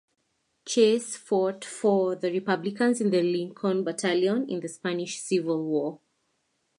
Chase 0.65 1.15
fought 1.15 1.63
for 1.63 2.15
the 2.15 2.31
Republicans 2.31 3.01
in 3.01 3.11
the 3.11 3.21
Lincoln 3.21 3.83
Battalion 3.83 4.49
in 4.49 4.59
the 4.59 4.67
Spanish 4.67 5.19
Civil 5.19 5.63
War. 5.63 5.99